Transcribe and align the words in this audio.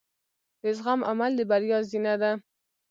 د 0.61 0.63
زغم 0.77 0.99
عمل 1.09 1.31
د 1.37 1.41
بریا 1.49 1.79
زینه 1.89 2.13
ده. 2.21 2.31